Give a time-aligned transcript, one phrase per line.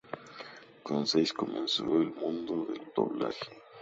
[0.87, 3.61] Con seis, comenzó en el mundo del doblaje.